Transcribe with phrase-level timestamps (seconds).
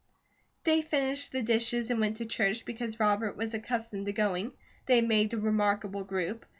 [0.63, 4.51] They finished the dishes and went to church, because Robert was accustomed to going.
[4.87, 6.47] They made a remarkable group.